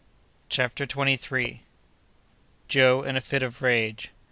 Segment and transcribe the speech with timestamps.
[0.49, 1.59] CHAPTER TWENTY THIRD.
[2.67, 4.09] Joe in a Fit of Rage.